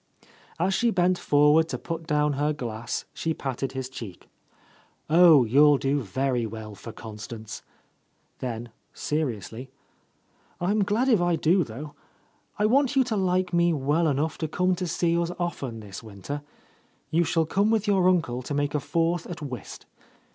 [0.57, 4.27] As she bent forward to put down her glass she patted his cheek.
[5.11, 7.61] "Oh, you'll do very well for Constance!"
[8.39, 9.69] Then, seriously,
[10.59, 11.93] "I'm glad if I do, though.
[12.57, 16.01] I want you to like me well enough to come to see us often this
[16.01, 16.41] winter.
[17.11, 17.45] You shall—.
[17.45, 19.85] 39— A Lost Lady come with your uncle to make a fourth at whist.